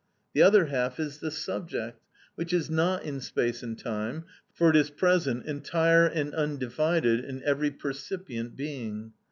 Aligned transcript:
The 0.33 0.41
other 0.41 0.65
half 0.65 0.99
is 0.99 1.19
the 1.19 1.29
subject, 1.29 2.01
which 2.33 2.53
is 2.53 2.71
not 2.71 3.03
in 3.03 3.19
space 3.21 3.61
and 3.61 3.77
time, 3.77 4.23
for 4.51 4.71
it 4.71 4.75
is 4.75 4.89
present, 4.89 5.45
entire 5.45 6.07
and 6.07 6.33
undivided, 6.33 7.23
in 7.23 7.43
every 7.43 7.69
percipient 7.69 8.55
being. 8.57 9.13